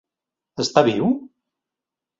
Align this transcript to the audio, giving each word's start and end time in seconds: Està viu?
Està 0.65 0.85
viu? 0.89 1.15